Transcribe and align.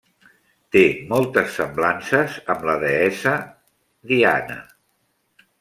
Té 0.75 0.81
moltes 1.11 1.51
semblances 1.59 2.39
amb 2.55 2.67
la 2.71 2.77
deessa 2.87 3.37
Diana. 4.15 4.61